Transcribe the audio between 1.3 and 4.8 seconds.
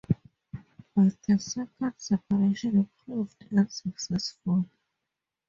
second separation proved unsuccessful.